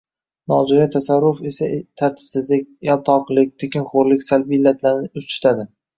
[0.51, 1.67] Nojo‘ya tasarruf esa
[2.01, 5.69] tartibsizlik, yaltoqilik, tekinxo‘rlik salbiy illatlarni urchitadi